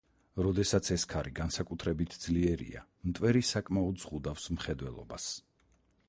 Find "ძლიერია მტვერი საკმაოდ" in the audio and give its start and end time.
2.23-4.01